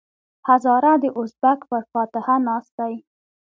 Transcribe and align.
هزاره 0.47 0.93
د 1.03 1.05
ازبک 1.19 1.59
پر 1.69 1.83
فاتحه 1.91 2.35
ناست 2.47 2.71
دی. 2.79 2.95